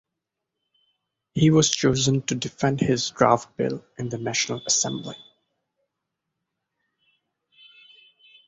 [1.35, 5.15] He was chosen to defend this draft bill in the National Assembly.